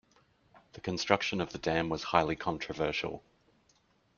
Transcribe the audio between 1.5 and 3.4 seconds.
the dam was highly controversial.